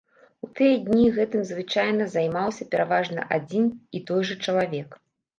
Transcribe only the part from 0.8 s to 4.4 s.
дні гэтым звычайна займаўся пераважна адзін і той жа